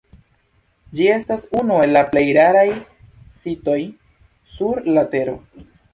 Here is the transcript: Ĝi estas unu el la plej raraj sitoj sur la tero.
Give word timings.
Ĝi 0.99 1.05
estas 1.15 1.43
unu 1.59 1.77
el 1.87 1.93
la 1.97 2.03
plej 2.15 2.23
raraj 2.39 2.65
sitoj 3.41 3.79
sur 4.55 4.81
la 4.97 5.05
tero. 5.13 5.37